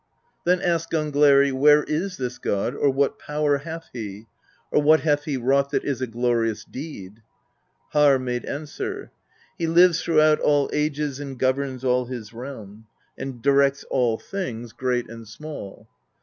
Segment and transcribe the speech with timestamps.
[0.45, 4.25] Then asked Gangleri:" Where is this god, or what power hath he,
[4.71, 7.21] or what hath he wrought that is a glori ous deed?"
[7.91, 9.11] Harr made answer:
[9.59, 15.05] "He lives throughout all ages and governs all his realm, and directs all things, great
[15.07, 15.13] ^ High.
[15.13, 15.17] 2£qyjiiy Higjj^ 3 Third.
[15.17, 15.87] i6 PROSE EDDA and small."